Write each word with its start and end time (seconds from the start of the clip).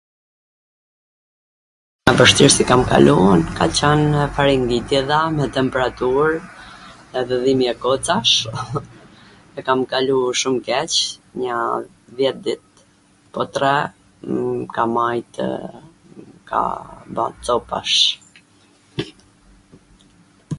vwshtirsi 2.19 2.63
kam 2.69 2.81
kalu 2.93 3.11
un, 3.33 3.41
ka 3.59 3.65
qwn 3.79 4.01
faringitidha 4.37 5.19
me 5.35 5.45
temperatur 5.57 6.27
edhe 7.21 7.35
dhimje 7.43 7.73
kocash, 7.85 8.33
e 9.59 9.67
kam 9.69 9.79
kalu 9.93 10.17
shum 10.41 10.55
keq 10.69 10.93
njaa 11.43 11.71
dhjet 12.17 12.37
dit 12.49 12.63
po 13.33 13.41
t 13.53 13.63
ra 13.65 13.75
m 14.57 14.67
ka 14.75 14.83
majtw 14.95 15.39
ka 16.49 16.61
bo 17.15 17.25
copash 17.45 17.97